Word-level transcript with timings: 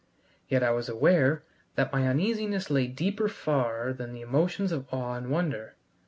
Yet 0.47 0.63
I 0.63 0.71
was 0.71 0.89
aware 0.89 1.43
that 1.75 1.93
my 1.93 2.07
uneasiness 2.07 2.71
lay 2.71 2.87
deeper 2.87 3.27
far 3.29 3.93
than 3.93 4.13
the 4.13 4.21
emotions 4.21 4.71
of 4.71 4.91
awe 4.91 5.13
and 5.13 5.29
wonder. 5.29 5.75